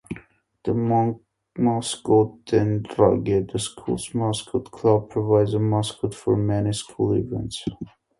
[0.63, 0.73] The
[1.59, 7.63] Masconterage, the school's mascot club, provides a mascot for many school events.